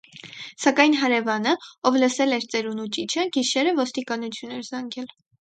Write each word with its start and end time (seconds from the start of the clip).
Սակայն 0.61 0.95
հարևանը, 1.01 1.53
ով 1.89 1.99
լսել 2.05 2.39
էր 2.39 2.47
ծերունու 2.55 2.87
ճիչը, 2.97 3.27
գիշերը 3.37 3.77
ոստիկանություն 3.83 4.59
էր 4.59 4.67
զանգել։ 4.73 5.15